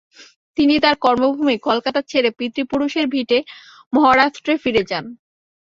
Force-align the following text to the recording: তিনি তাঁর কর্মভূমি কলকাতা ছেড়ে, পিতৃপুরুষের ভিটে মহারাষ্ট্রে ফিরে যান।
তিনি 0.57 0.75
তাঁর 0.83 0.95
কর্মভূমি 0.97 1.55
কলকাতা 1.67 1.99
ছেড়ে, 2.09 2.29
পিতৃপুরুষের 2.37 3.05
ভিটে 3.07 3.37
মহারাষ্ট্রে 3.93 4.53
ফিরে 4.63 4.83
যান। 4.89 5.05